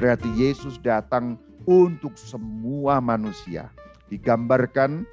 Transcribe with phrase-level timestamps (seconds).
[0.00, 1.36] Berarti Yesus datang
[1.68, 3.68] untuk semua manusia.
[4.08, 5.04] Digambarkan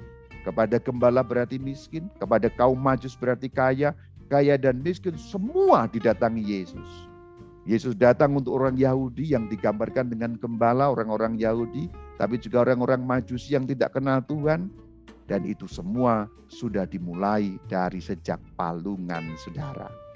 [0.48, 3.92] kepada gembala berarti miskin, kepada kaum majus berarti kaya,
[4.32, 6.88] kaya dan miskin semua didatangi Yesus.
[7.68, 13.60] Yesus datang untuk orang Yahudi yang digambarkan dengan gembala orang-orang Yahudi, tapi juga orang-orang Majusi
[13.60, 14.72] yang tidak kenal Tuhan.
[15.28, 20.07] Dan itu semua sudah dimulai dari sejak palungan saudara.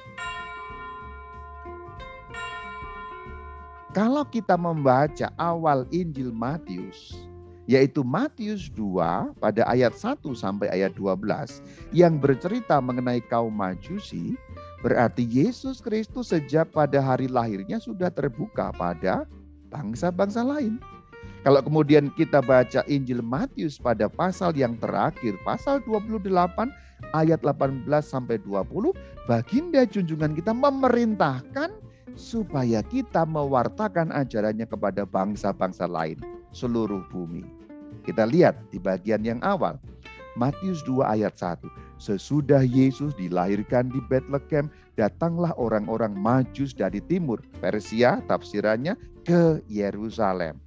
[3.93, 7.13] Kalau kita membaca awal Injil Matius,
[7.69, 11.61] yaitu Matius 2 pada ayat 1 sampai ayat 12
[11.93, 14.33] yang bercerita mengenai kaum Majusi,
[14.81, 19.29] berarti Yesus Kristus sejak pada hari lahirnya sudah terbuka pada
[19.69, 20.81] bangsa-bangsa lain.
[21.45, 26.33] Kalau kemudian kita baca Injil Matius pada pasal yang terakhir, pasal 28
[27.13, 28.97] ayat 18 sampai 20,
[29.29, 36.21] baginda junjungan kita memerintahkan supaya kita mewartakan ajarannya kepada bangsa-bangsa lain
[36.53, 37.45] seluruh bumi.
[38.03, 39.79] Kita lihat di bagian yang awal.
[40.33, 41.61] Matius 2 ayat 1.
[42.01, 50.59] Sesudah Yesus dilahirkan di Bethlehem, datanglah orang-orang majus dari timur, Persia tafsirannya, ke Yerusalem.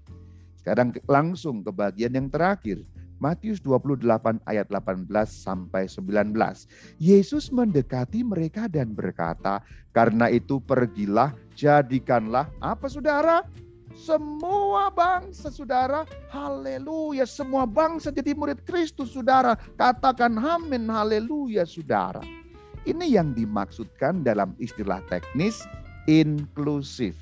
[0.62, 2.82] Sekarang langsung ke bagian yang terakhir.
[3.24, 4.04] Matius 28
[4.46, 6.36] ayat 18 sampai 19.
[7.00, 9.64] Yesus mendekati mereka dan berkata,
[9.96, 13.48] "Karena itu pergilah, jadikanlah apa Saudara?
[13.96, 19.56] Semua bangsa Saudara, haleluya, semua bangsa jadi murid Kristus Saudara.
[19.80, 22.20] Katakan amin, haleluya Saudara."
[22.86, 25.66] Ini yang dimaksudkan dalam istilah teknis
[26.06, 27.18] inklusif.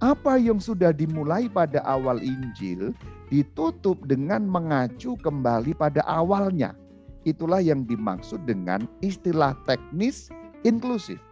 [0.00, 2.92] Apa yang sudah dimulai pada awal Injil
[3.30, 6.74] ditutup dengan mengacu kembali pada awalnya.
[7.22, 10.28] Itulah yang dimaksud dengan istilah teknis
[10.66, 11.22] inklusif.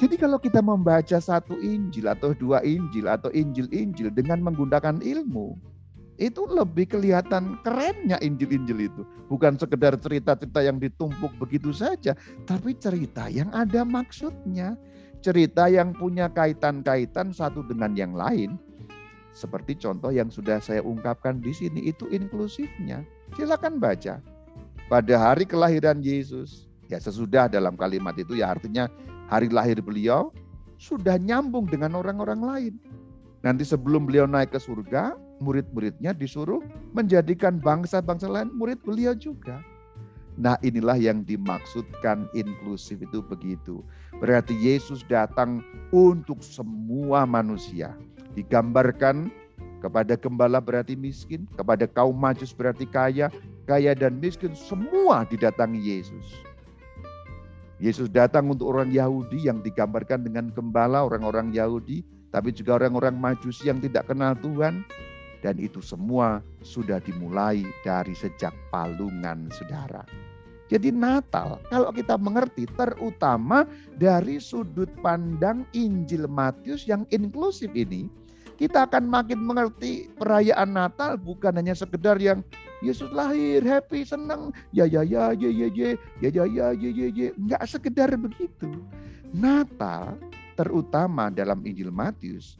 [0.00, 5.54] Jadi kalau kita membaca satu Injil atau dua Injil atau Injil-Injil dengan menggunakan ilmu,
[6.16, 9.02] itu lebih kelihatan kerennya Injil-Injil itu.
[9.28, 12.16] Bukan sekedar cerita-cerita yang ditumpuk begitu saja,
[12.48, 14.74] tapi cerita yang ada maksudnya.
[15.22, 18.58] Cerita yang punya kaitan-kaitan satu dengan yang lain
[19.32, 23.00] seperti contoh yang sudah saya ungkapkan di sini itu inklusifnya.
[23.32, 24.20] Silakan baca.
[24.92, 28.92] Pada hari kelahiran Yesus, ya sesudah dalam kalimat itu ya artinya
[29.32, 30.28] hari lahir beliau
[30.76, 32.74] sudah nyambung dengan orang-orang lain.
[33.40, 36.60] Nanti sebelum beliau naik ke surga, murid-muridnya disuruh
[36.92, 39.64] menjadikan bangsa-bangsa lain murid beliau juga.
[40.36, 43.80] Nah inilah yang dimaksudkan inklusif itu begitu.
[44.20, 47.96] Berarti Yesus datang untuk semua manusia
[48.34, 49.30] digambarkan
[49.82, 53.26] kepada gembala berarti miskin, kepada kaum majus berarti kaya,
[53.66, 56.26] kaya dan miskin semua didatangi Yesus.
[57.82, 63.66] Yesus datang untuk orang Yahudi yang digambarkan dengan gembala orang-orang Yahudi, tapi juga orang-orang majusi
[63.66, 64.86] yang tidak kenal Tuhan.
[65.42, 70.06] Dan itu semua sudah dimulai dari sejak palungan saudara.
[70.70, 73.66] Jadi Natal, kalau kita mengerti terutama
[73.98, 78.06] dari sudut pandang Injil Matius yang inklusif ini,
[78.62, 82.46] kita akan makin mengerti perayaan Natal bukan hanya sekedar yang
[82.78, 85.90] Yesus lahir, happy, senang, ya ya ya ya ya ya
[86.22, 88.70] ya ya ya ya ya ya enggak sekedar begitu.
[89.34, 90.14] Natal
[90.54, 92.54] terutama dalam Injil Matius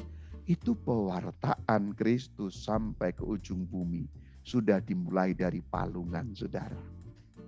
[0.50, 4.10] itu pewartaan Kristus sampai ke ujung bumi
[4.42, 6.82] sudah dimulai dari palungan saudara.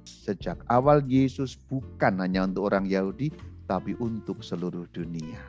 [0.06, 3.34] Sejak awal Yesus bukan hanya untuk orang Yahudi
[3.66, 5.42] tapi untuk seluruh dunia.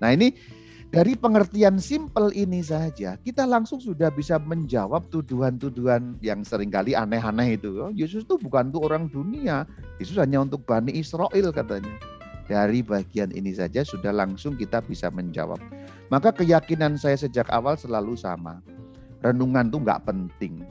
[0.00, 0.32] Nah ini
[0.88, 7.60] dari pengertian simpel ini saja, kita langsung sudah bisa menjawab tuduhan-tuduhan yang sering kali aneh-aneh
[7.60, 7.76] itu.
[7.76, 9.68] Oh, Yesus itu bukan untuk orang dunia,
[10.00, 11.92] Yesus hanya untuk Bani Israel katanya.
[12.48, 15.60] Dari bagian ini saja sudah langsung kita bisa menjawab.
[16.08, 18.64] Maka keyakinan saya sejak awal selalu sama.
[19.20, 20.64] Renungan itu nggak penting.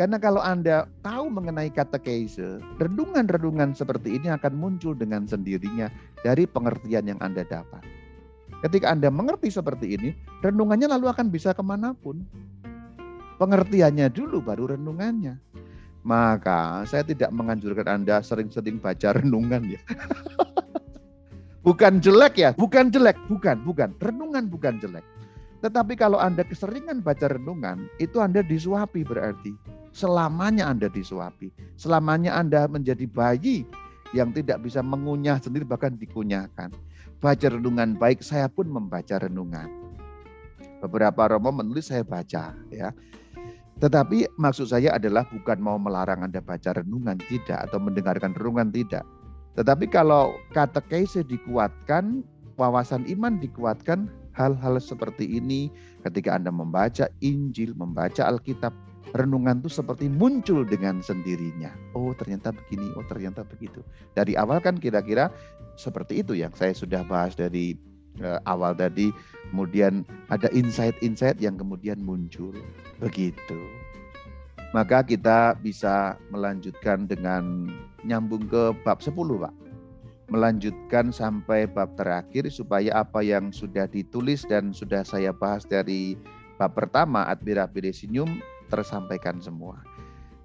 [0.00, 5.92] Karena kalau Anda tahu mengenai kata katekese, renungan-renungan seperti ini akan muncul dengan sendirinya
[6.24, 7.97] dari pengertian yang Anda dapat.
[8.58, 10.10] Ketika Anda mengerti seperti ini,
[10.42, 12.26] renungannya lalu akan bisa ke mana pun.
[13.38, 15.38] Pengertiannya dulu baru renungannya.
[16.02, 19.80] Maka saya tidak menganjurkan Anda sering-sering baca renungan ya.
[21.66, 23.94] bukan jelek ya, bukan jelek, bukan, bukan.
[24.02, 25.06] Renungan bukan jelek.
[25.62, 29.54] Tetapi kalau Anda keseringan baca renungan, itu Anda disuapi berarti.
[29.94, 31.54] Selamanya Anda disuapi.
[31.78, 33.62] Selamanya Anda menjadi bayi
[34.10, 36.74] yang tidak bisa mengunyah sendiri bahkan dikunyahkan
[37.18, 39.68] baca renungan baik, saya pun membaca renungan.
[40.78, 42.94] Beberapa romo menulis saya baca ya.
[43.78, 49.06] Tetapi maksud saya adalah bukan mau melarang Anda baca renungan tidak atau mendengarkan renungan tidak.
[49.54, 52.22] Tetapi kalau katekese dikuatkan,
[52.58, 55.70] wawasan iman dikuatkan, hal-hal seperti ini
[56.06, 58.70] ketika Anda membaca Injil, membaca Alkitab,
[59.16, 61.72] renungan itu seperti muncul dengan sendirinya.
[61.96, 63.80] Oh ternyata begini, oh ternyata begitu.
[64.12, 65.32] Dari awal kan kira-kira
[65.78, 67.78] seperti itu yang saya sudah bahas dari
[68.20, 69.14] uh, awal tadi.
[69.48, 72.52] Kemudian ada insight-insight yang kemudian muncul.
[73.00, 73.60] Begitu.
[74.76, 77.72] Maka kita bisa melanjutkan dengan
[78.04, 79.54] nyambung ke bab 10 Pak.
[80.28, 86.20] Melanjutkan sampai bab terakhir supaya apa yang sudah ditulis dan sudah saya bahas dari
[86.60, 89.80] bab pertama Admira Pedesinyum tersampaikan semua.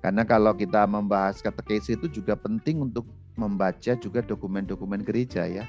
[0.04, 3.08] Karena kalau kita membahas katekesi itu juga penting untuk
[3.40, 5.64] membaca juga dokumen-dokumen gereja ya.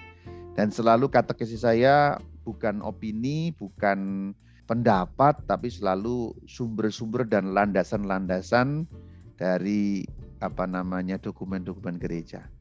[0.55, 4.31] Dan selalu katekesi saya bukan opini, bukan
[4.71, 8.87] pendapat, tapi selalu sumber-sumber dan landasan-landasan
[9.35, 10.07] dari
[10.39, 12.54] apa namanya dokumen-dokumen gereja.